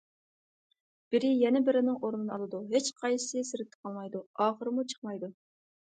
بىرى 1.15 1.33
يەنە 1.41 1.61
بىرىنىڭ 1.67 1.99
ئورنىنى 2.07 2.33
ئالىدۇ، 2.37 2.63
ھېچقايسىسى 2.73 3.47
سىرتتا 3.51 3.83
قالمايدۇ، 3.85 4.23
ئاخىرىمۇ 4.47 4.87
چىقمايدۇ. 4.95 5.35